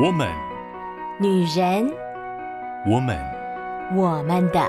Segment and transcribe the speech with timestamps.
[0.00, 0.32] 我们，
[1.18, 1.92] 女人，
[2.86, 3.18] 我们，
[3.96, 4.60] 我们的。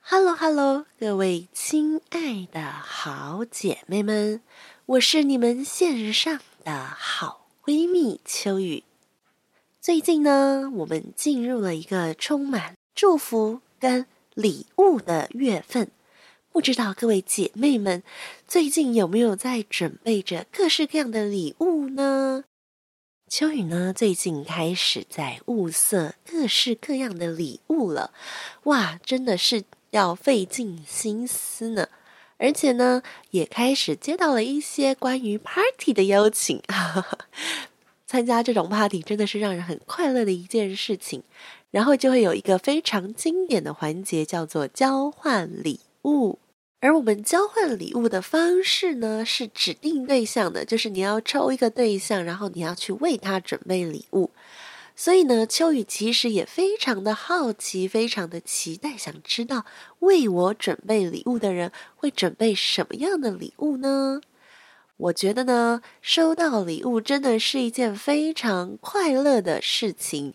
[0.00, 4.40] Hello，Hello，各位亲爱的好姐妹们，
[4.86, 8.82] 我是你们线上的好闺蜜秋雨。
[9.82, 15.90] 最近呢，我们进入了一个充满祝福跟礼物的月份。
[16.56, 18.02] 不知道各位姐妹们
[18.48, 22.44] 最近有没有在准备着各式各样的礼物呢？
[23.28, 28.10] 秋雨呢，最近开始在物色各式各样的礼物了，
[28.62, 31.90] 哇，真的是要费尽心思呢。
[32.38, 33.02] 而且呢，
[33.32, 36.62] 也开始接到了一些关于 party 的邀请，
[38.08, 41.22] 参加这种 party 真的是让人很快乐的一件事情。
[41.70, 46.38] 然后就会有一个非常经典的环节，叫做交换礼物。
[46.86, 54.30] 而我们交换礼物的方式呢，是指定对象的，就是你要抽一个对象，然后你要去为他准备礼物。
[54.94, 59.66] 所以呢，秋雨其实也非常的好奇，非常的期待，想知道
[59.98, 64.20] 为我准备礼物的人会准备什么样的礼物呢？
[64.96, 70.34] 我觉得呢，收到礼物真的是一件非常快乐的事情，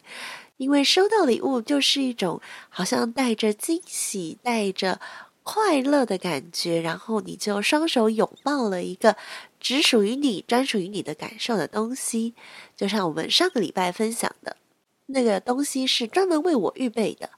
[0.58, 5.00] 因为收到礼物就是一种好像带着惊喜，带着。
[5.44, 9.18] 快乐的感觉，然后你就双手拥抱了一个
[9.60, 12.36] 只属于你、专属于你的感受的东西，
[12.76, 14.58] 就像我们上个礼拜分享的
[15.08, 17.32] 那个东西是专门为我预备的。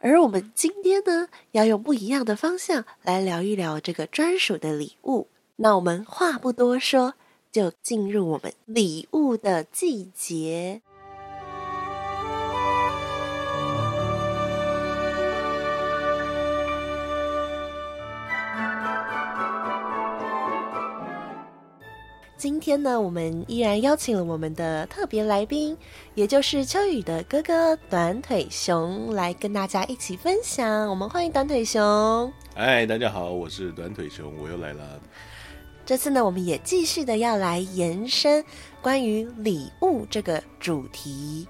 [0.00, 5.28] 而我们今天呢，要用不一样的方向来聊一聊这个专属的礼物。
[5.56, 7.14] 那我们话不多说，
[7.52, 10.80] 就进入我们礼物的季节。
[22.40, 25.76] 今天呢，我们依然邀请了我们的特别来宾，
[26.14, 30.88] 也就是秋雨的哥哥短腿熊，来跟大家一起分享。
[30.88, 32.32] 我们欢迎短腿熊。
[32.54, 34.98] 哎，大家好，我是短腿熊，我又来了。
[35.84, 38.42] 这次呢，我们也继续的要来延伸
[38.80, 41.46] 关于礼物这个主题。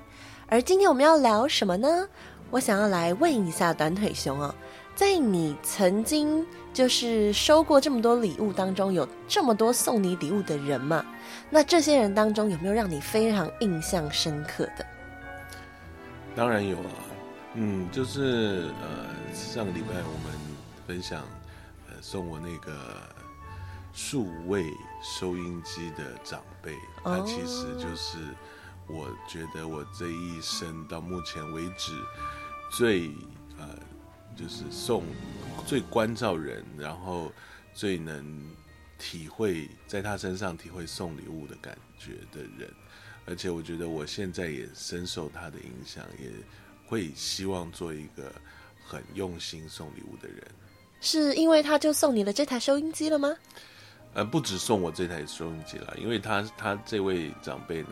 [0.48, 2.09] 而今天我们要聊什么呢？
[2.50, 4.53] 我想要来问一下短腿熊哦，
[4.97, 6.44] 在你曾经。
[6.72, 11.04] 就是收过这么多礼物当中，有这么多送你礼物的人嘛？
[11.50, 14.86] 那这些人当中有没有让你非常印象深刻的？
[16.36, 16.91] 当然有啊，
[17.54, 20.32] 嗯，就是呃，上个礼拜我们
[20.86, 21.22] 分享
[21.88, 22.72] 呃送我那个
[23.92, 28.19] 数位收音机的长辈，他其实就是
[28.87, 31.92] 我觉得我这一生到目前为止
[32.70, 33.10] 最
[33.58, 33.66] 呃。
[34.40, 35.04] 就是送
[35.66, 37.30] 最关照人，然后
[37.74, 38.42] 最能
[38.98, 42.72] 体会在他身上体会送礼物的感觉的人，
[43.26, 46.30] 而且我觉得我现在也深受他的影响，也
[46.86, 48.32] 会希望做一个
[48.82, 50.42] 很用心送礼物的人。
[51.02, 53.36] 是因为他就送你了这台收音机了吗？
[54.14, 57.88] 呃，不止送我这台收音机了，因为他他这位长辈呢。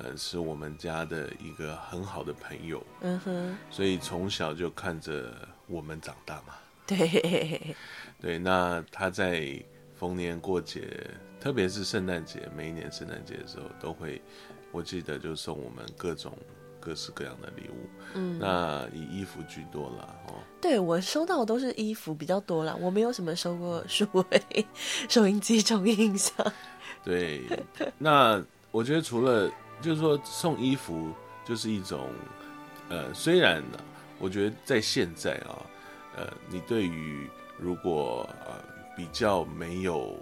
[0.00, 5.36] 呃，是我们家的一个很好的朋友，嗯哼，所以从小就看着
[5.68, 6.54] 我们长大嘛。
[6.86, 7.76] 对，
[8.20, 9.62] 对，那他在
[9.94, 10.88] 逢年过节，
[11.40, 14.20] 特别是圣诞节，每一年圣诞节的时候，都会，
[14.72, 16.36] 我记得就送我们各种
[16.80, 17.88] 各式各样的礼物。
[18.14, 20.34] 嗯，那以衣服居多了哦。
[20.60, 24.66] 对，我收到的都是衣服比较多了，我没有什么收过数位
[25.08, 26.52] 收音机这种印象。
[27.04, 27.42] 对，
[27.98, 29.50] 那我觉得除了。
[29.80, 31.12] 就是说送衣服
[31.44, 32.10] 就是一种，
[32.88, 33.78] 呃，虽然呢，
[34.18, 35.64] 我觉得在现在啊，
[36.16, 38.54] 呃，你对于如果呃
[38.96, 40.16] 比较没有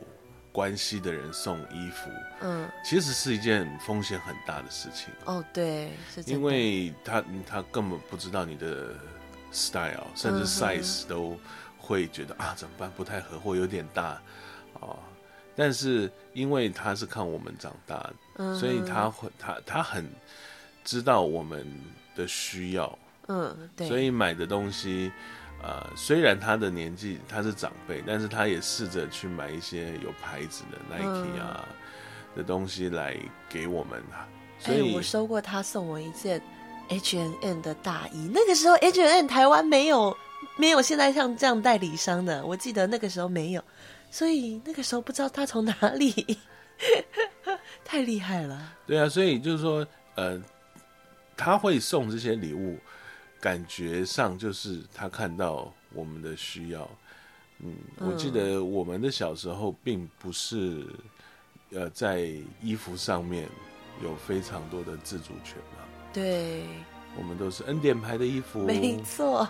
[0.52, 5.08] 关系的人送衣服，嗯，其实是一件风险很大的事情。
[5.24, 6.22] 哦，对，是。
[6.22, 8.94] 因为他他根本不知道你的
[9.52, 11.38] style，甚至 size 都
[11.78, 14.20] 会觉得啊怎么办不太合或有点大，
[14.80, 14.98] 哦。
[15.58, 20.06] 但是因为他是看我们长大的，嗯、所以他会他他很
[20.84, 21.66] 知道我们
[22.14, 25.10] 的需要，嗯，对，所以买的东西，
[25.62, 33.16] 呃，虽然他的年纪他是长辈，但是他也试着去买一些有牌子的 Nike 啊、嗯、的东西来
[33.48, 34.28] 给我们啊。
[34.58, 36.40] 所以、欸、我收过他送我一件
[36.88, 40.16] H N N 的大衣，那个时候 H N N 台湾没有
[40.56, 43.62] 没有现在像这样代理商的，我记得那个时候没有。
[44.08, 46.38] 所以那个时候不知道他从哪里，
[47.84, 48.72] 太厉害了。
[48.86, 50.40] 对啊，所以就是说，呃，
[51.36, 52.78] 他会送这些礼物，
[53.40, 56.88] 感觉上就是他看到我们的需要。
[57.60, 60.86] 嗯，我记得我们的小时候并不是
[61.70, 62.30] 呃在
[62.62, 63.48] 衣服上面
[64.02, 65.82] 有非常多的自主权嘛。
[66.12, 66.66] 对，
[67.16, 69.48] 我们都是恩典牌的衣服，没错。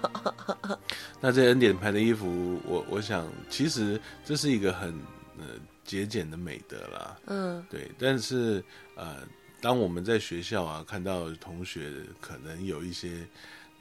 [1.21, 4.91] 那这恩典牌的衣服，我我想其实这是一个很
[5.39, 5.45] 呃
[5.85, 7.19] 节俭的美德啦。
[7.27, 7.91] 嗯，对。
[7.99, 8.63] 但是
[8.95, 9.17] 呃，
[9.61, 11.91] 当我们在学校啊看到同学
[12.21, 13.27] 可能有一些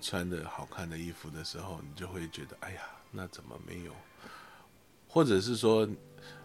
[0.05, 2.81] 穿的好看的衣服的时候，你就会觉得，哎呀，
[3.11, 3.91] 那怎么没有？
[5.07, 5.87] 或者是说，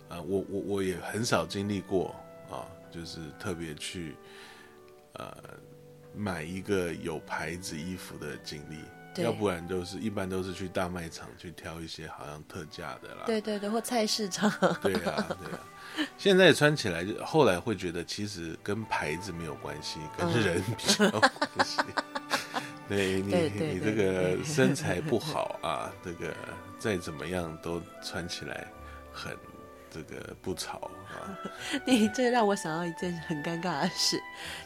[0.08, 2.16] 呃，我我我也很少经历过
[2.50, 4.16] 啊，就是特别去
[5.12, 5.36] 呃。
[6.12, 13.22] 买一个有牌子衣服的经历，要不然就是一般都是去大卖场去挑一些好像特价的啦。
[13.26, 14.50] 对对对，或菜市场。
[14.82, 15.60] 对啊，对啊。
[16.18, 21.78] 现在穿起来就后来会觉得，其实跟牌子没有关系，跟人比较关系。
[22.90, 26.34] 对你，你这个 身材不好啊， 这个
[26.78, 28.66] 再怎么样都穿起来
[29.10, 29.34] 很。
[29.92, 31.36] 这个不潮啊！
[31.84, 34.22] 你这个让我想到一件很尴尬的事。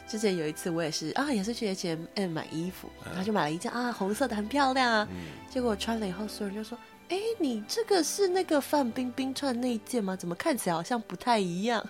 [0.07, 5.07] 之前有一次，我也是啊，也是去 H&M 买衣服，然后就买了一件啊，红色的，很漂亮啊。
[5.09, 5.17] 嗯、
[5.49, 6.77] 结果我穿了以后，所有人就说
[7.09, 10.15] ：“哎，你这个是那个范冰冰穿的那一件吗？
[10.15, 11.83] 怎么看起来好像不太一样？”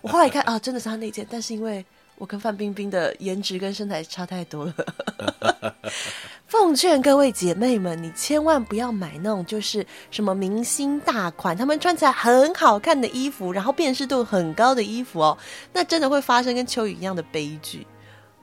[0.00, 1.84] 我后来一看啊，真的是她那件，但是因为
[2.18, 4.74] 我跟范冰冰的颜值跟身材差太多了。
[6.46, 15.38] 奉劝各位姐妹们，你千万不要买那种就是什么明星大款，他们穿起来很好看的衣服，然后辨识度很高的衣服哦，
[15.72, 17.86] 那真的会发生跟秋雨一样的悲剧，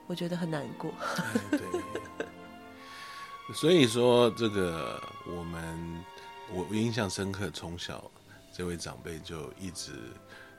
[0.06, 0.92] 我觉得很难过。
[1.50, 1.60] 对，
[3.54, 6.04] 所以说这个我们
[6.52, 8.08] 我印象深刻，从小
[8.52, 9.92] 这位长辈就一直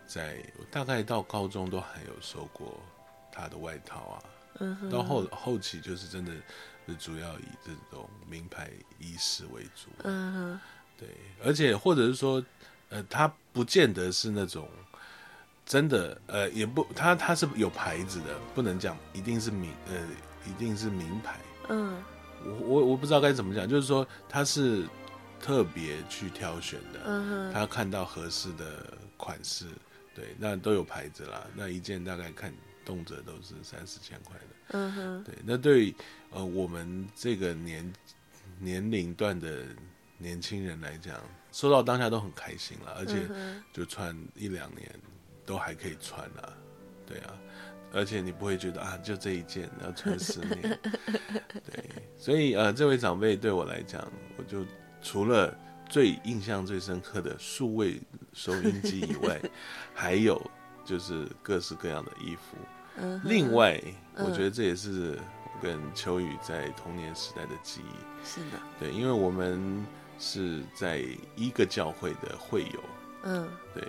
[0.06, 0.38] 在，
[0.70, 2.78] 大概到高中都还有说过
[3.38, 4.24] 他的外套啊，
[4.60, 6.32] 嗯，到后后期就是真的。
[6.90, 10.58] 是主要以这种名牌衣饰为主，嗯，
[10.98, 11.10] 对，
[11.44, 12.42] 而且或者是说，
[12.88, 14.70] 呃，他不见得是那种
[15.66, 19.96] 真的，呃，也不，他他是有牌子的，不能讲一定是名，呃，
[20.50, 21.38] 一定是名牌，
[21.68, 22.02] 嗯，
[22.46, 24.88] 我我我不知道该怎么讲，就是说他是
[25.42, 29.66] 特别去挑选的，嗯，他看到合适的款式，
[30.16, 32.50] 对，那都有牌子啦，那一件大概看
[32.88, 34.46] 动辄都是三四千块的。
[34.70, 35.94] 嗯哼，对，那对
[36.32, 37.94] 呃我们这个年
[38.60, 39.66] 年龄段的
[40.18, 43.28] 年轻人来讲，收到当下都很开心了，而且
[43.74, 44.90] 就穿一两年
[45.46, 46.54] 都还可以穿啊，
[47.06, 47.34] 对啊，
[47.92, 50.80] 而且你不会觉得啊就这一件要穿十年，
[51.66, 54.66] 对，所以呃这位长辈对我来讲，我就
[55.02, 55.54] 除了
[55.90, 58.02] 最印象最深刻的数位
[58.34, 59.40] 收音机以外，
[59.94, 60.42] 还有
[60.84, 62.58] 就是各式各样的衣服。
[63.24, 63.82] 另外，
[64.16, 68.26] 我觉得这也是我跟秋雨在童年时代的记忆。
[68.26, 69.86] 是的，对，因为我们
[70.20, 71.02] 是在
[71.36, 72.80] 一个教会的会友。
[73.24, 73.88] 嗯，对。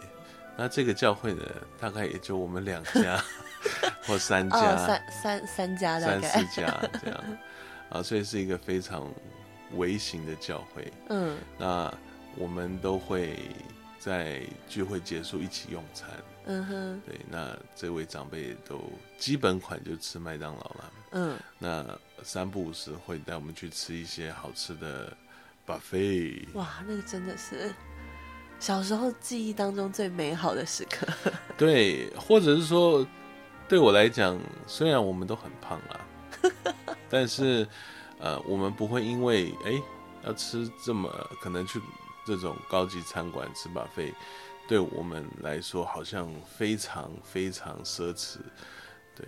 [0.57, 1.43] 那这个教会呢，
[1.79, 3.23] 大概也就我们两家
[4.03, 7.25] 或三家，三三三家，三四家这样。
[7.91, 9.09] 啊，所以是一个非常
[9.77, 10.93] 微型的教会。
[11.11, 11.93] 嗯，那
[12.37, 13.39] 我们都会
[14.01, 16.09] 在聚会结束一起用餐。
[16.51, 18.81] 嗯哼，对，那这位长辈都
[19.19, 20.93] 基本款就吃麦当劳了。
[21.11, 21.85] 嗯，那
[22.23, 25.15] 三不五时会带我们去吃一些好吃的
[25.67, 26.47] buffet。
[26.55, 27.71] 哇，那个真的是
[28.59, 31.07] 小时候记忆当中最美好的时刻。
[31.59, 33.07] 对，或者是说，
[33.69, 36.01] 对我来讲，虽然我们都很胖啊，
[37.11, 37.69] 但是
[38.19, 39.83] 呃，我们不会因为哎
[40.25, 41.11] 要吃这么
[41.43, 41.79] 可能去
[42.27, 44.15] 这种高级餐馆吃 buffet。
[44.69, 48.37] 对我们来说，好像非常非常奢侈。
[49.17, 49.27] 对，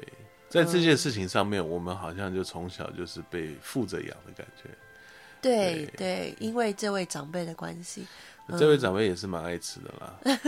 [0.50, 4.68] 在这件事情上面，我们好像就从小就是被负着养的感觉。
[5.40, 8.06] 对对，因为这位长辈的关系，
[8.59, 10.14] 这位长辈也是蛮爱吃的啦。
[10.25, 10.38] 嗯、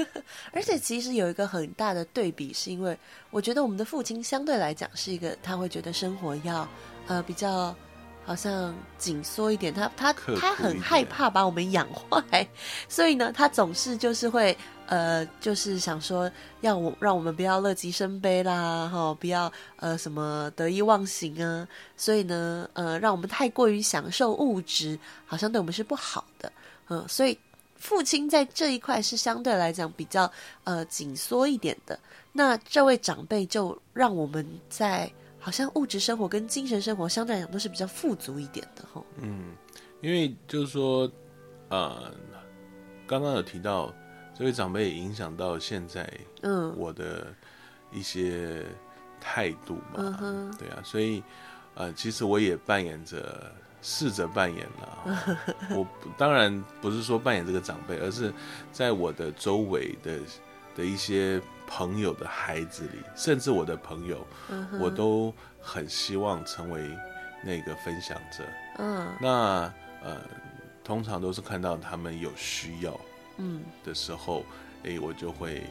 [0.53, 2.97] 而且其实有一个很大的对比，是因为
[3.31, 6.69] 我觉得我们的父亲相对来讲是一个，他会觉得生活要
[7.07, 7.75] 呃比较。
[8.25, 12.49] 好像紧缩一点，他他他很害怕把我们养坏，
[12.88, 26.52] 所以呢，他总是就是会呃，就是想说要我让我们不要乐极生悲啦，哈，不要呃什么得意忘形啊，所以呢，呃，让我们太过于享受物质，好像对我们是不好的，
[26.88, 27.37] 嗯，所以
[27.76, 30.31] 父亲在这一块是相对来讲比较
[30.64, 31.99] 呃紧缩一点的，
[32.33, 35.11] 那这位长辈就让我们在。
[35.43, 39.03] 好像物质生活跟精神生活相对来讲都是比较富足一点的哈。
[39.19, 39.57] 嗯，
[40.01, 41.11] 因为就是说，
[41.69, 42.15] 呃，
[43.09, 43.93] 刚刚有提到
[44.33, 46.09] 这位长辈也影响到现在，
[46.43, 47.27] 嗯，我的
[47.91, 48.65] 一些
[49.21, 51.21] 态度嘛，嗯，对啊，所以
[51.75, 55.37] 呃，其实我也扮演着，试着扮演了。
[55.75, 55.85] 我
[56.17, 58.33] 当然不是说扮演这个长辈，而是
[58.71, 60.21] 在我的周围的
[60.77, 61.43] 的一些
[61.75, 64.26] 朋友的孩子里，甚至我的朋友，
[64.79, 66.91] 我都很希望成为
[67.43, 68.45] 那个分享者。
[68.76, 70.21] 嗯，那呃，
[70.85, 73.00] 通常都是看到他们有需要，
[73.38, 74.45] 嗯的时候，
[74.85, 75.62] 哎，我就会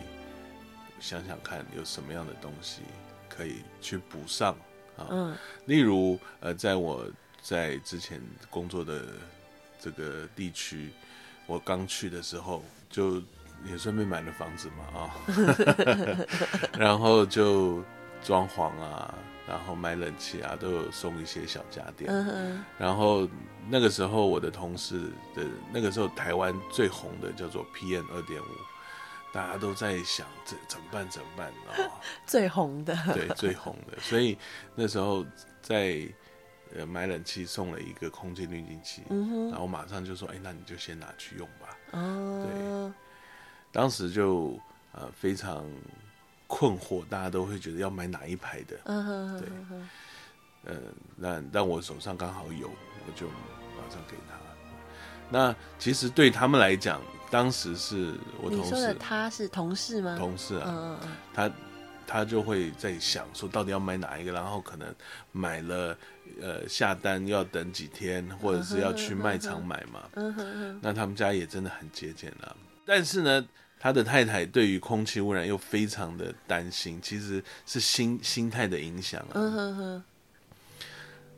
[1.00, 2.82] 想想看有什么样的东西
[3.30, 4.56] 可以去补上
[4.98, 5.06] 啊。
[5.12, 7.06] 嗯，例如呃，在我
[7.44, 9.06] 在之前工作的
[9.80, 10.90] 这个地区，
[11.46, 13.22] 我刚去的时候就。
[13.66, 15.14] 也顺便买了房子嘛啊，
[16.78, 17.84] 然后就
[18.24, 19.14] 装潢啊，
[19.48, 22.12] 然后买冷气啊，都有送一些小家电。
[22.78, 23.28] 然后
[23.70, 28.46] 那个时候我的同事的那个时候台湾最红的叫做 PM 二点五，
[29.34, 31.92] 大家都在想这怎么办怎么办啊？
[32.26, 34.38] 最红的 对最红的，所以
[34.76, 35.26] 那时候
[35.62, 36.02] 在
[36.76, 39.04] 呃买冷气送了一个空气滤净器，
[39.52, 41.78] 然后马上就说哎，那你就先拿去用吧。
[41.92, 42.94] 哦，对。
[43.72, 44.60] 当时就
[44.92, 45.66] 呃非常
[46.48, 48.76] 困惑，大家都会觉得要买哪一排的，
[49.40, 49.48] 对，
[50.66, 50.76] 呃，
[51.16, 54.38] 那但我手上刚好有，我就马上给他。
[55.34, 60.18] 那其实对他们来讲，当时是我同事，你说的他是同事吗？
[60.20, 61.00] 同事啊，
[61.34, 61.50] 他
[62.06, 64.94] 他就会在想说到底要买哪一个，然后可能
[65.32, 65.98] 买了
[66.42, 70.02] 呃下单要等几天，或者是要去卖场买嘛。
[70.82, 72.54] 那他们家也真的很节俭了。
[72.86, 73.48] 但是呢，
[73.80, 79.32] 他的太太对于空气污染又非常的担心，其实是心心态的影响啊。
[79.34, 80.04] 嗯哼哼。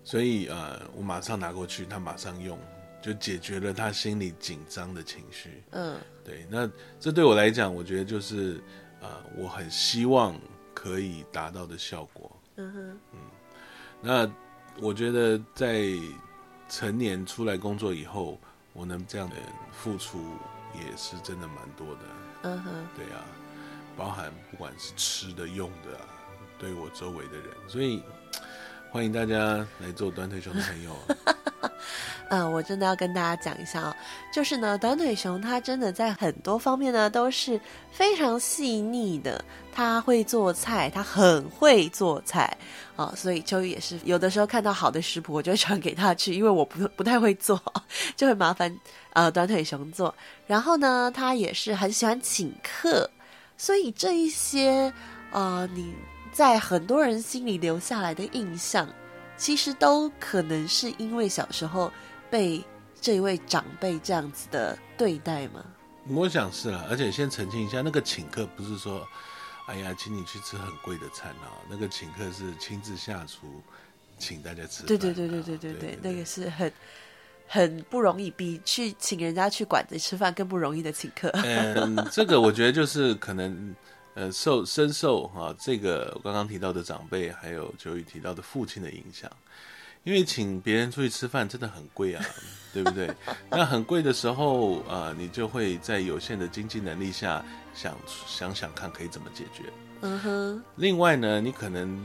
[0.03, 2.59] 所以呃，我马上拿过去，他马上用，
[3.01, 5.63] 就解决了他心里紧张的情绪。
[5.71, 6.45] 嗯，对。
[6.49, 6.69] 那
[6.99, 8.61] 这对我来讲，我觉得就是
[8.99, 10.37] 呃，我很希望
[10.73, 12.31] 可以达到的效果。
[12.57, 12.99] 嗯哼。
[13.13, 13.19] 嗯。
[14.01, 14.29] 那
[14.81, 15.87] 我觉得在
[16.67, 18.37] 成年出来工作以后，
[18.73, 19.35] 我能这样的
[19.71, 20.19] 付出。
[20.73, 22.01] 也是真的蛮多的，
[22.43, 23.23] 嗯哼，对啊，
[23.95, 26.05] 包含不管是吃的、用的啊，
[26.57, 28.03] 对我周围的人，所以
[28.91, 30.95] 欢迎大家来做短腿熊的朋友。
[32.29, 33.95] 嗯， 我真的要跟大家讲一下哦，
[34.31, 37.59] 就是呢，短腿熊它真的在很多方面呢都是
[37.91, 39.43] 非常细腻的。
[39.75, 42.55] 他会做菜，他很会做菜
[42.95, 47.59] 啊，所以秋雨也是有的时候看到好的食谱，我就传给他去，因为我不不太会做，
[48.15, 48.71] 就会麻烦
[49.13, 50.13] 呃短腿熊做。
[50.45, 53.09] 然后呢，他也是很喜欢请客，
[53.57, 54.93] 所以这一些
[55.31, 55.91] 呃你
[56.31, 58.87] 在很多人心里留下来的印象，
[59.37, 61.91] 其实都可能是因为小时候
[62.29, 62.63] 被
[63.01, 65.63] 这一位长辈这样子的对待吗？
[66.07, 69.07] 我想是了，而且先澄清一下，那个请客不是说。
[69.65, 71.55] 哎呀，请你去吃很贵的餐啊！
[71.69, 73.47] 那个请客是亲自下厨，
[74.17, 74.87] 请大家吃饭。
[74.87, 76.69] 对对对对对对对，那个是很
[77.47, 81.29] 很不容易，比去请人家去馆子吃饭更不容易的请客。
[81.45, 83.73] 嗯，这个我觉得就是可能
[84.15, 89.31] 呃受深受哈这个我刚刚提到的长辈，还有九宇提到的父亲的影响。
[90.03, 92.25] 因为请别人出去吃饭真的很贵啊，
[92.73, 93.09] 对不对？
[93.49, 97.41] 那很贵的时候啊、呃，你就会在有限的经济能力下
[97.73, 99.63] 想想想看可以怎么解决。
[100.01, 100.63] 嗯哼。
[100.75, 101.97] 另外呢，你可能、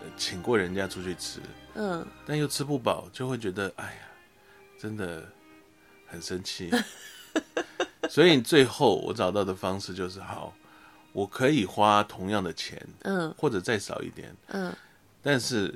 [0.00, 1.40] 呃、请过人家出去吃，
[1.74, 4.08] 嗯，但又吃不饱，就会觉得哎呀，
[4.80, 5.22] 真的
[6.06, 6.70] 很生气。
[8.08, 10.54] 所以最后我找到的方式就是，好，
[11.12, 14.72] 我可以花同样的钱，嗯，或者再少一点，嗯，
[15.22, 15.74] 但是。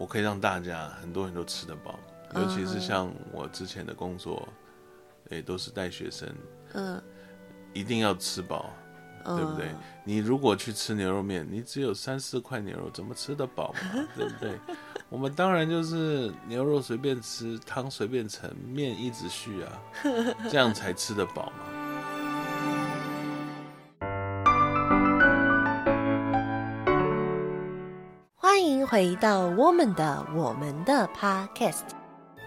[0.00, 1.98] 我可以让大家很多人都吃得饱，
[2.36, 4.48] 尤其是像我之前的工作，
[5.28, 6.32] 也都是带学生，
[6.74, 7.02] 嗯，
[7.72, 8.70] 一定要吃饱，
[9.24, 9.74] 对不对？
[10.04, 14.06] 你如果去吃牛肉面，你只有三四块牛肉，怎么吃得饱嘛？
[14.14, 14.56] 对不对？
[15.08, 19.82] 我们当然就是牛肉随便吃，汤随便盛，面一直续啊，
[20.48, 21.77] 这样才吃得饱嘛。
[28.90, 31.82] 回到我们的我们的 podcast，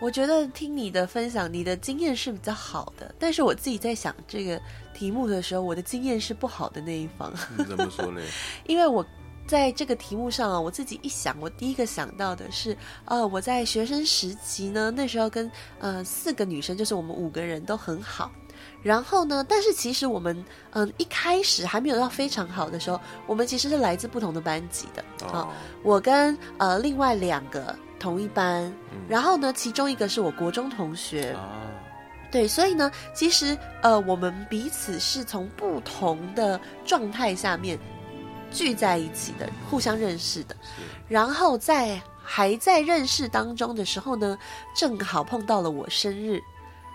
[0.01, 3.13] 我觉得听你的分享，你的经验是比较好的。
[3.19, 4.59] 但是我自己在想这个
[4.91, 7.31] 题目的时候，我的经验是不好的那一方。
[7.55, 8.19] 你怎么说呢？
[8.65, 9.05] 因为我
[9.45, 18.31] 在这个题目上啊，我自己一想，我第一个想到的是，呃，我在学生时期呢，那时候跟呃四个女生，就是我们五个人都很好。
[18.81, 20.35] 然后呢，但是其实我们
[20.71, 25.47] 嗯、呃、一开始还没有到非常好的时候，我们其实是来自不同的班级的啊、哦。
[25.83, 31.33] 我跟呃另外两个同一班，嗯、然后呢，其中一个是我国中同学。
[31.33, 31.41] 哦、
[32.31, 37.77] 对，所以呢，其实呃我们彼此是从不同的状态下面
[38.51, 40.55] 聚在一起的，互相认识的。
[41.07, 44.37] 然后在还在认识当中的时候呢，
[44.75, 46.41] 正好碰到了我生日。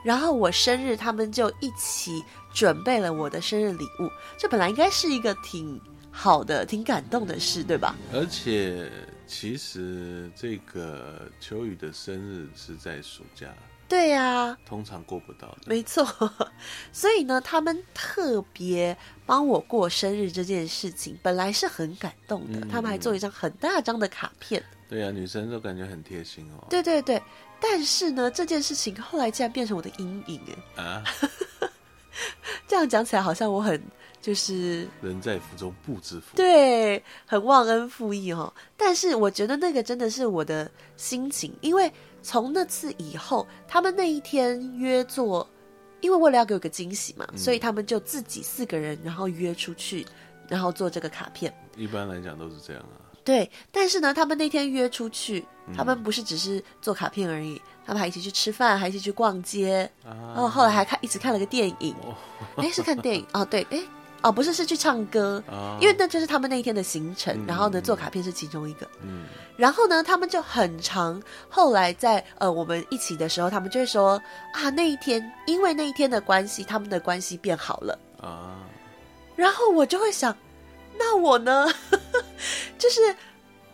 [0.06, 4.08] 然后我生日他们就一起准备了我的生日礼物，
[4.38, 5.80] 这本来应该是一个挺
[6.12, 7.96] 好的、挺感动的事，对吧？
[8.12, 8.88] 而且
[9.26, 13.52] 其实这个秋雨的生日是在暑假。
[13.88, 15.58] 对呀、啊，通常过不到的。
[15.66, 16.04] 没错，
[16.92, 22.60] 所以呢，他们特别帮我过生日这件事情，本来是很感动的。
[22.60, 24.64] 嗯、他们还做一张很大张的卡片。
[24.88, 26.66] 对呀、啊，女生都感觉很贴心哦。
[26.70, 27.22] 对对对，
[27.60, 30.40] 但是呢，这件事情后来竟然变成我的阴影
[30.76, 30.82] 哎。
[30.82, 31.04] 啊，
[32.68, 33.82] 这样讲起来好像我很
[34.20, 38.52] 就是人在福中不知福，对，很忘恩负义哦。
[38.76, 41.92] 但是我觉得那个真的是我的心情，因为。
[42.22, 45.48] 从那次以后，他们那一天约做，
[46.00, 50.04] 因为为了要给我个惊喜嘛，嗯、所以他们就自己四个人，然后约出去，
[50.48, 51.54] 然后做这个卡片。
[51.76, 53.05] 一般来讲都是这样啊。
[53.26, 55.44] 对，但是呢，他们那天约出去，
[55.76, 61.94] 他们不是只是做卡片而已，嗯、他们还一起去吃饭，还一起去逛街，啊、然后后来还看一起看了个电影。
[62.54, 63.82] 哎、哦，是看电影哦，对，哎。
[64.22, 67.32] 哦，不是，是去唱歌，哦、因为那就是他们那一天的行程。
[67.36, 68.88] 嗯、然后呢，做卡片是其中一个。
[69.02, 71.22] 嗯，然后呢，他们就很长。
[71.48, 74.20] 后来在呃我们一起的时候，他们就会说
[74.52, 78.56] 啊，那一天因为那一天的关系，他们的关系变好了啊。
[79.36, 80.34] 然后我就会想，
[80.98, 81.68] 那我呢？
[82.78, 83.00] 就是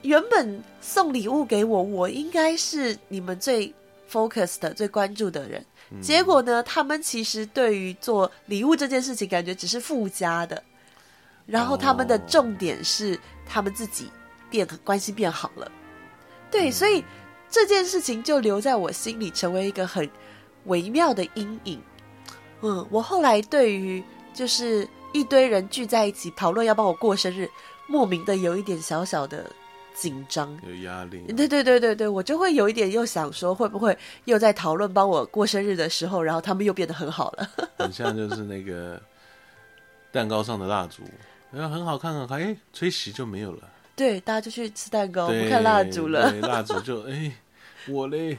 [0.02, 3.72] 原本送礼物给我，我应该是你们最
[4.10, 5.64] focus 的、最关注的人。
[6.00, 6.62] 结果呢？
[6.62, 10.62] 他们其实对于做礼物这件事情，感觉只是附加的。
[11.44, 14.10] 然后他们的重点是他们自己
[14.48, 15.70] 变关系变好了。
[16.50, 17.04] 对，所以
[17.50, 20.08] 这件事情就留在我心里，成为一个很
[20.64, 21.82] 微妙的阴影。
[22.62, 24.02] 嗯，我后来对于
[24.32, 27.50] 就是一堆人聚在一起讨论要帮我过生日，
[27.92, 29.44] 莫名的有一点小小的。
[29.94, 31.22] 紧张，有压力。
[31.36, 37.46] 对对对对对，我就会有一点又想说，会不会又在讨论帮我过生日的时候，然后他们又变得很好了。
[37.76, 38.98] 很像就是那个
[40.10, 41.02] 蛋糕上的蜡烛，
[41.50, 43.68] 然后很好看，很好看，哎，吹熄就没有了。
[43.94, 46.32] 对，大家就去吃蛋糕，不看蜡烛了。
[46.40, 47.30] 蜡烛就哎，
[47.86, 48.38] 我嘞。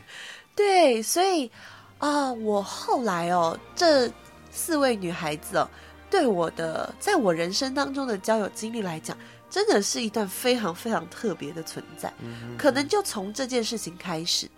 [0.56, 1.52] 对，所以
[2.00, 4.12] 啊，我后来哦，这
[4.50, 5.70] 四位女孩子哦，
[6.10, 9.16] 对我的，在我人生当中的交友经历来讲。
[9.54, 14.50] 真的是一段非常非常特别的存在，嗯、可能就从这件事情开始，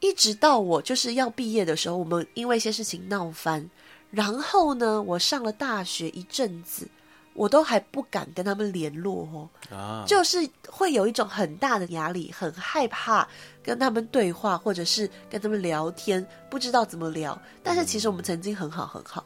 [0.00, 3.64] 一直到我就是要毕业的时候，我们因为一些事情闹翻，
[4.10, 6.88] 然后呢，我上了大学一阵子，
[7.32, 13.28] 我都还不敢跟他们联络哦，啊、就是会有一种很大的压力，很害怕
[13.62, 17.40] 跟他们对话，或者是跟他们聊天，不知道怎么聊。
[17.62, 19.24] 但是其实我们曾经很好很好，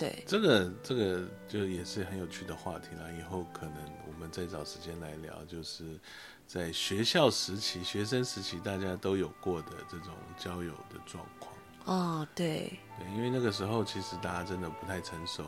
[0.00, 3.76] 对，这个这个就也是很有趣的话题了，以后可能。
[4.12, 5.98] 我们再找时间来聊，就是
[6.46, 11.54] 在学校时期、学生时期，大家都有过的这种交友的状况。
[11.86, 15.46] 哦，对，对，因为那个时候其实大家真的不太成熟，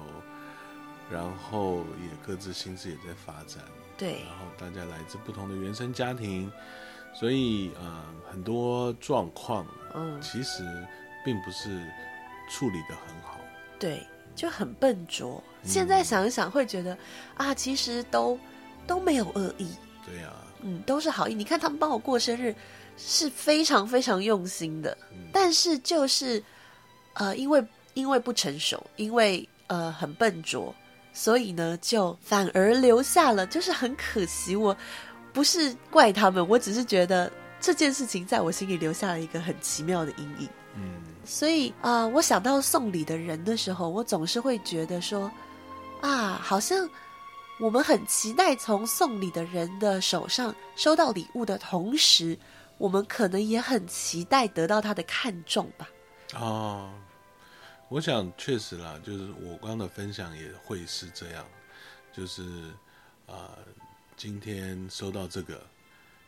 [1.10, 3.62] 然后也各自心智也在发展。
[3.98, 6.50] 对，然后大家来自不同的原生家庭，
[7.12, 10.64] 所以呃，很多状况，嗯，其实
[11.22, 11.68] 并不是
[12.48, 13.38] 处理得很好。
[13.78, 15.42] 对，就很笨拙。
[15.62, 16.98] 现在想一想，会觉得、嗯、
[17.48, 18.38] 啊，其实都。
[18.84, 19.68] 都没有恶意，
[20.04, 21.34] 对呀、啊，嗯，都是好意。
[21.36, 22.52] 你看他们帮我过生日，
[22.96, 24.98] 是非常非常用心的。
[25.12, 26.42] 嗯、但是就是，
[27.14, 27.64] 呃，因为
[27.94, 30.74] 因为不成熟，因为呃很笨拙，
[31.12, 34.56] 所以呢，就反而留下了，就是很可惜。
[34.56, 34.76] 我
[35.32, 40.48] 不是怪他们，我只是觉得这件事情在我心里留下了一个很奇妙的阴影。
[40.74, 45.30] 嗯，所以啊、我想到送礼的人的时候，我总是会觉得说，
[46.00, 46.88] 啊，好像。
[47.60, 52.36] 我们很期待从送礼的人的手上收到礼物的同时，
[52.76, 55.88] 我们可能也很期待得到他的看重吧。
[56.34, 56.92] 哦，
[57.88, 61.46] 我想确实啦，就是我刚的分享也会是这样，
[62.12, 62.42] 就是
[63.28, 63.50] 啊、
[64.16, 65.62] 今天收到这个，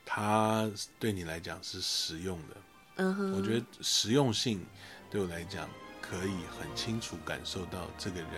[0.07, 2.57] 它对你来讲是实用的。
[2.97, 4.65] 嗯哼，我觉得实用性
[5.11, 5.69] 对我来讲
[6.01, 8.31] 可以很清楚感受到这个人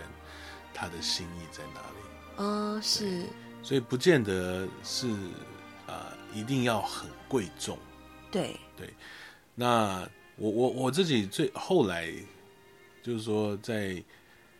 [0.73, 2.43] 他的心意在哪里。
[2.43, 3.25] 哦，是，
[3.63, 5.07] 所以不见得是
[5.87, 7.77] 啊、呃，一定要很贵重。
[8.31, 8.93] 对对，
[9.55, 12.11] 那我我我自己最后来
[13.01, 14.03] 就是说在，在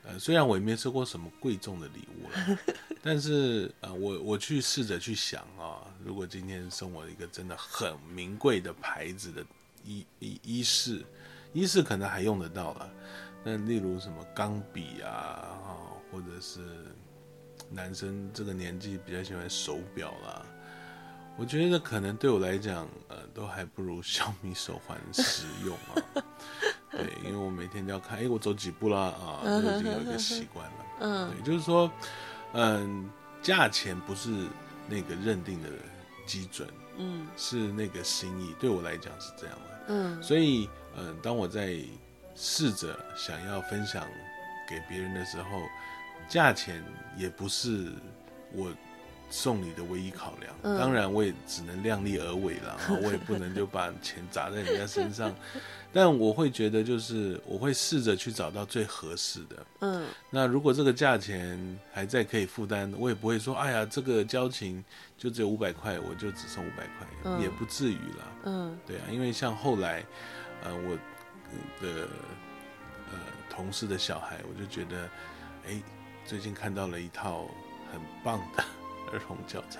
[0.03, 2.59] 呃，虽然我也没收过什么贵重的礼物了，
[3.03, 9.45] 但是呃，我我去试着去想啊，如果今天送我一个真的很名贵的牌子的
[9.87, 11.03] 衣衣衣饰，
[11.53, 12.89] 衣饰可能还用得到了，
[13.43, 15.79] 那例如什么钢笔啊，啊，
[16.11, 16.61] 或者是。
[17.69, 20.41] 男生这个年纪比较喜欢手表啦，
[21.35, 26.23] 我觉得可能对我来讲，呃，都还不如 小米手环实用啊。
[26.91, 30.85] 对，因为我每天都要看，哎，我走几步啦啊，就已经有一个习惯了。
[31.01, 31.91] 嗯，对，就是说，
[32.53, 33.09] 嗯，
[33.41, 34.47] 价钱不是
[34.87, 35.67] 那个认定的
[36.25, 38.55] 基准，嗯，是那个心意。
[38.57, 39.76] 对我来讲是这样的。
[39.87, 41.77] 嗯，所以，嗯，当我在
[42.35, 44.05] 试着想要分享
[44.69, 45.61] 给别人的时候，
[46.29, 46.83] 价钱
[47.17, 47.91] 也不是
[48.51, 48.71] 我。
[49.29, 55.33] 送礼的唯一考量，嗯、当然我也只能量力而为了， 我也不能就把钱砸在人家身上。
[55.93, 59.65] 但我会觉得，就是我会试着去找到最合适的。
[59.79, 64.83] 嗯，那如果这个价钱还在可以负担，我也不会说，哎呀，这个交情
[65.17, 68.27] 就只有五百块，我就只送五百块，嗯、也不至于了。
[68.43, 70.05] 嗯，对啊，因为像后来，
[70.63, 70.95] 呃，我
[71.81, 72.07] 的
[73.11, 75.09] 呃同事的小孩，我就觉得，
[75.67, 75.81] 哎，
[76.25, 77.47] 最近看到了一套
[77.91, 78.63] 很棒的。
[79.11, 79.79] 儿童教材，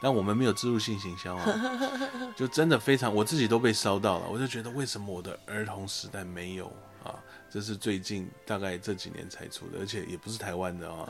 [0.00, 1.80] 但我们没有植入性行销啊，
[2.36, 4.26] 就真的非常，我自己都被烧到了。
[4.28, 6.66] 我就觉得为什么我的儿童时代没有
[7.02, 7.14] 啊？
[7.50, 11.06] 这是最近大概这几年才出的，而且也不是台湾的啊。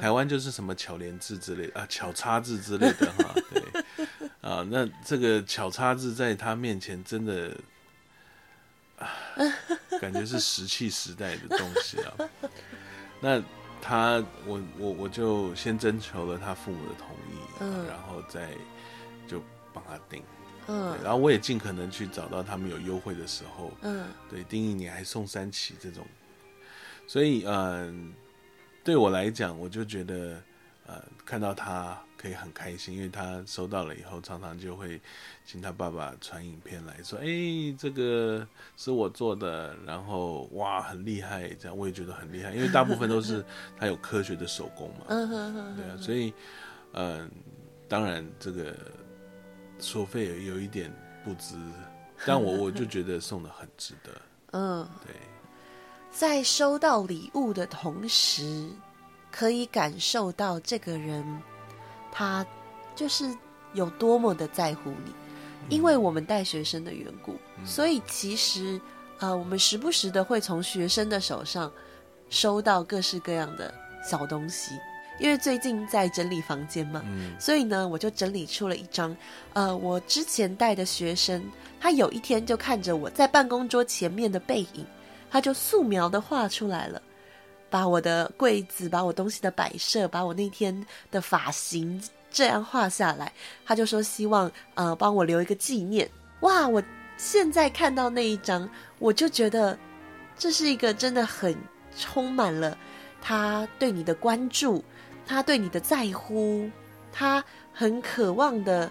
[0.00, 3.34] 台湾就是什么巧连字之类啊，巧叉字之类的哈。
[3.52, 3.84] 对
[4.42, 7.56] 啊，那这个巧叉字在他面前真的
[8.98, 9.06] 啊，
[10.00, 12.12] 感觉是石器时代的东西啊。
[13.20, 13.42] 那。
[13.80, 18.50] 他，我我我就先征求了他父母的同意，嗯，然后再
[19.26, 20.22] 就帮他订，
[20.66, 26.06] 嗯，然后我也尽可能去找到他们有优惠的时候，嗯，对，订一年还送三期这种，
[27.06, 28.12] 所以嗯，
[28.82, 30.42] 对我来讲，我就觉得。
[30.86, 35.00] 呃，看到他可以很开心，因为他收到了以后，常常就会
[35.44, 37.26] 请他爸爸传影片来说：“哎，
[37.76, 38.46] 这个
[38.76, 43.44] 是我做的，然后哇，很厉害。”这样我也觉得很厉害，因为大部分都是
[43.76, 45.06] 他有科学的手工嘛。
[45.08, 46.32] 对啊，所以，
[46.92, 47.28] 嗯、呃，
[47.88, 48.72] 当然这个
[49.80, 50.88] 收费有有一点
[51.24, 51.56] 不值，
[52.24, 54.12] 但我我就觉得送的很值得。
[54.52, 55.14] 嗯，对，
[56.12, 58.70] 在收到礼物的同时。
[59.36, 61.22] 可以感受到这个人，
[62.10, 62.44] 他
[62.94, 63.30] 就是
[63.74, 65.12] 有多么的在乎你，
[65.68, 68.80] 因为我们带学生的缘故，所以其实
[69.18, 71.70] 呃，我们时不时的会从学生的手上
[72.30, 74.72] 收到各式各样的小东西。
[75.18, 77.02] 因为最近在整理房间嘛，
[77.38, 79.14] 所以呢，我就整理出了一张，
[79.52, 81.42] 呃，我之前带的学生，
[81.78, 84.86] 他有一天就看着我在办公桌前面的背影，
[85.30, 87.02] 他就素描的画出来了。
[87.68, 92.00] 把我的柜子，把我东西的摆设，把我那天的发型
[92.30, 93.32] 这样画下来，
[93.64, 96.08] 他就说希望呃帮我留一个纪念。
[96.40, 96.68] 哇！
[96.68, 96.82] 我
[97.16, 99.76] 现在看到那一张，我就觉得
[100.38, 101.56] 这是一个真的很
[101.96, 102.76] 充满了
[103.20, 104.84] 他对你的关注，
[105.26, 106.70] 他对你的在乎，
[107.12, 108.90] 他很渴望的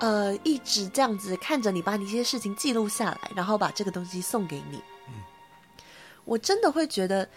[0.00, 4.82] 呃一直这样子看着你，把你一些事情记录下来，然后把这个东西送给你。
[5.08, 5.22] 嗯，
[6.24, 7.28] 我真的会觉得。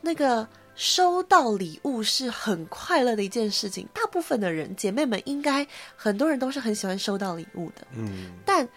[0.00, 8.32] 那个收到礼物是很快乐的一件事情，大部分的人姐妹们应该很多人都是很喜欢收到礼物的，嗯。
[8.44, 8.68] 但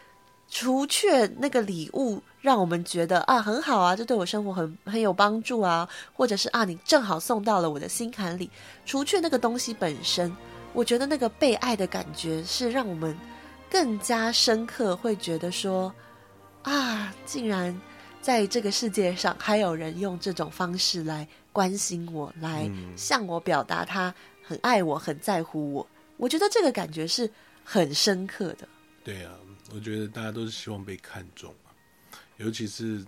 [0.49, 8.49] 除却那个礼物让我们觉得啊很好啊，这对我生活很很有帮助啊，或者是啊你正好送到了我的心坎里，
[8.85, 10.35] 除却那个东西本身，
[10.73, 13.15] 我觉得那个被爱的感觉是让我们
[13.69, 15.93] 更加深刻，会觉得说
[16.63, 17.79] 啊，竟然。
[18.21, 25.87] 在这个世界上，还有人用这种方式来关心我，来向我表达他很爱我、很在乎我。
[26.17, 27.29] 我觉得这个感觉是
[27.63, 28.67] 很深刻的。
[29.03, 29.33] 对啊，
[29.73, 31.71] 我觉得大家都是希望被看重嘛，
[32.37, 33.03] 尤其是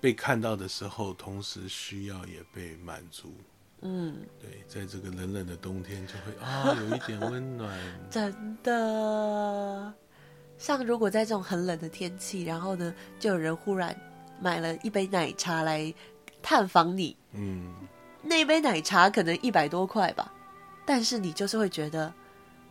[0.00, 3.34] 被看到的时候，同时需要也被满足。
[3.80, 7.76] 嗯，对，在这个冷冷的冬天，就会啊 有一点温暖。
[8.08, 9.92] 真的，
[10.56, 13.94] 像如果在这种很冷的天气，然后呢，就有人忽然。
[14.40, 15.92] 买了一杯奶茶来
[16.42, 17.72] 探访你，嗯，
[18.22, 20.32] 那杯奶茶可能一百多块吧，
[20.84, 22.12] 但是你就是会觉得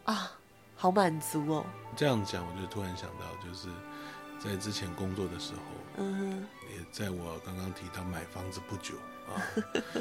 [0.05, 0.31] 啊，
[0.75, 1.65] 好满足哦。
[1.95, 3.67] 这样讲，我就突然想到，就是
[4.39, 5.59] 在之前工作的时候，
[5.97, 8.95] 嗯哼，也在我刚刚提到买房子不久
[9.27, 9.41] 啊，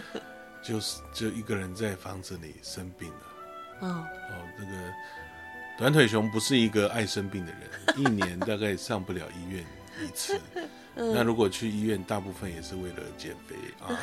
[0.63, 3.27] 就是就一个人在房子里生病了，
[3.81, 3.89] 哦，
[4.31, 4.93] 哦，那个
[5.79, 7.61] 短腿熊不是一个爱生病的人，
[7.97, 9.65] 一年大概上不了医院
[10.01, 10.41] 一次。
[10.95, 13.99] 嗯、那如果去医院，大部分也是为了减肥啊。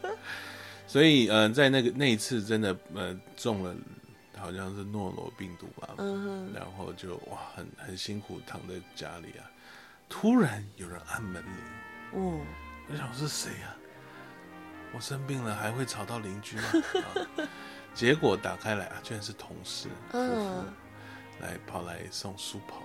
[0.88, 3.76] 所以，嗯、呃，在那个那一次，真的，呃，中了，
[4.38, 5.90] 好像是诺罗病毒吧。
[5.98, 6.50] 嗯。
[6.54, 9.44] 然后就哇，很很辛苦，躺在家里啊。
[10.08, 11.52] 突然有人按门铃。
[12.12, 12.40] 哦。
[12.88, 13.76] 我想是谁呀、啊？
[14.92, 16.62] 我生病了，还会吵到邻居吗？
[17.36, 17.46] 啊、
[17.94, 19.88] 结果打开来啊，居然是同事。
[20.12, 20.64] 嗯。
[21.40, 22.82] 来跑来送书跑。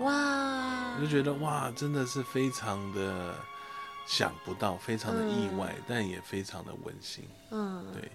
[0.00, 0.94] 哇！
[0.96, 3.34] 我就觉得哇，真的是非常的
[4.06, 7.24] 想不到，非常的意外，嗯、但也非常的温馨。
[7.50, 8.10] 嗯，对。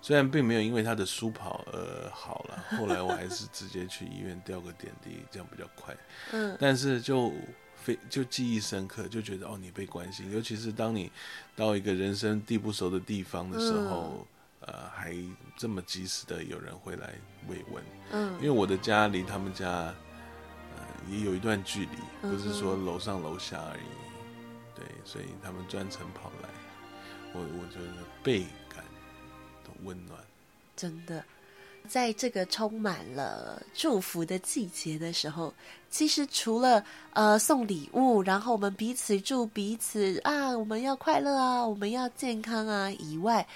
[0.00, 5.96] 虽然并没有因为他的书跑而好了，后来我还是直接去医院吊个点滴，这样比较快。
[6.32, 7.32] 嗯，但是就
[7.76, 11.10] 非就记忆深刻，就觉得哦，你被关心，尤其是当你
[11.54, 14.26] 到一个人生地不熟的地方的时候，
[14.60, 15.16] 嗯、呃，还
[15.56, 17.14] 这么及时的有人会来
[17.48, 17.84] 慰问。
[18.10, 19.94] 嗯，因为我的家离他们家。
[21.08, 23.82] 也有一段距离，不是说楼上楼下而已。
[23.82, 26.48] 嗯、对，所以他们专程跑来，
[27.32, 28.84] 我我觉得倍感
[29.64, 30.18] 的温暖。
[30.76, 31.24] 真的，
[31.88, 35.52] 在这个充满了祝福的季节的时候，
[35.90, 43.46] 其实除了呃送礼物，然后我们彼此祝彼此啊，我们要快乐啊，我们要健康啊以外，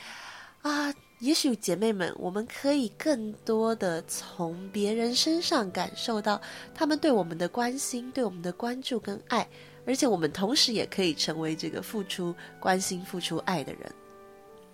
[0.63, 0.93] 啊。
[1.21, 6.41] 也许姐妹们，我们可以更多的从别人身上感受到
[6.75, 9.49] 他们对我们的关心、对我们的关注跟爱，
[9.87, 13.91] 而且我们同时也可以成为这个付出关心、付出爱的人。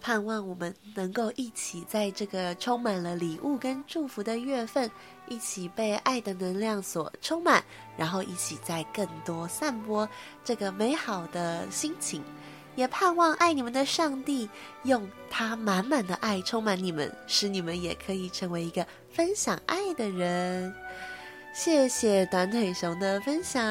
[0.01, 4.91] 盼望我们能够一起在这个充满了礼物跟祝福的月份，
[5.29, 7.63] 一起被爱的能量所充满，
[7.97, 10.09] 然后一起在更多散播
[10.43, 12.21] 这个美好的心情。
[12.75, 14.49] 也盼望爱你们的上帝
[14.85, 20.75] 用他满满的爱充满你们，使你们也可以成为一个分享爱的人。
[21.55, 23.63] 谢谢短腿熊的分享，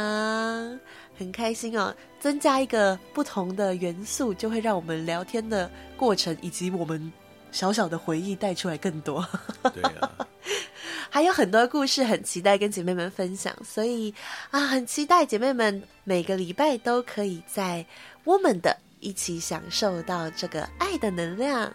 [1.18, 1.96] 很开心哦！
[2.20, 7.12] 增加一个不同的元素，就会让我们聊天的过程以及我们
[7.52, 9.28] 小小的回忆带出来更多。
[9.74, 10.28] 对啊，
[11.10, 14.14] 还有很多故事很期待跟姐妹们分享，所以
[14.52, 17.84] 啊，很期待姐妹们每个礼拜都可以在
[18.24, 18.78] 我们的。
[19.02, 21.70] 一起享受到这个爱的能量。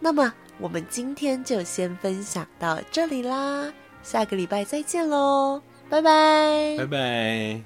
[0.00, 3.70] 那么，我们今天就先分享到这里啦，
[4.02, 7.62] 下个礼拜再见喽，拜拜，拜拜。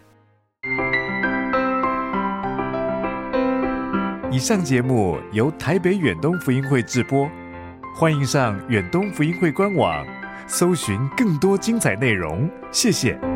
[4.30, 7.26] 以上节目由台北远东福音会制播，
[7.94, 10.06] 欢迎上远东福音会官网，
[10.46, 12.50] 搜寻更多精彩内容。
[12.70, 13.35] 谢谢。